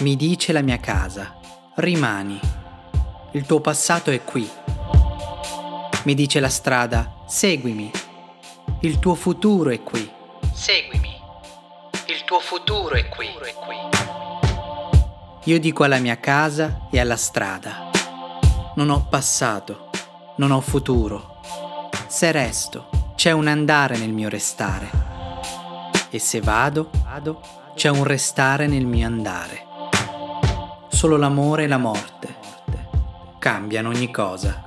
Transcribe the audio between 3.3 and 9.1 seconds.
Il tuo passato è qui. Mi dice la strada, seguimi. Il